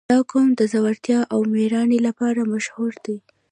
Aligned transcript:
•دا 0.11 0.19
قوم 0.31 0.47
د 0.55 0.61
زړورتیا 0.71 1.19
او 1.33 1.39
مېړانې 1.53 1.99
لپاره 2.07 2.41
مشهور 2.53 2.93
دی. 3.05 3.17